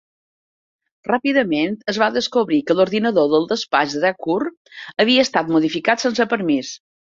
Ràpidament 1.09 1.75
es 1.93 1.99
va 2.05 2.07
descobrir 2.15 2.59
que 2.71 2.77
l'ordinador 2.79 3.29
del 3.35 3.47
despatx 3.53 3.95
de 3.99 4.03
Thakur 4.07 4.41
havia 5.05 5.29
estat 5.29 5.55
modificat 5.59 6.09
sense 6.09 6.31
permís. 6.37 6.77